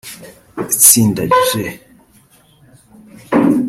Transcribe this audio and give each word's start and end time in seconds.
Itsinda 0.73 1.23
G 1.49 1.51